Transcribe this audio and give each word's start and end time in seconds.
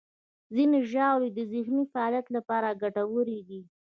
ځینې 0.55 0.79
ژاولې 0.91 1.29
د 1.33 1.39
ذهني 1.53 1.83
فعالیت 1.91 2.27
لپاره 2.35 2.77
ګټورې 2.81 3.39
دي. 3.49 3.61